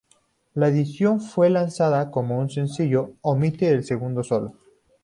La 0.55 0.69
edición 0.69 1.19
que 1.19 1.25
fue 1.27 1.51
lanzada 1.51 2.09
como 2.09 2.49
sencillo 2.49 3.11
omite 3.21 3.69
el 3.69 3.83
segundo 3.83 4.23
solo. 4.23 4.55